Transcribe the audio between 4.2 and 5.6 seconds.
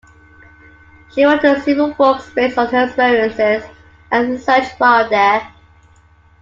research while there.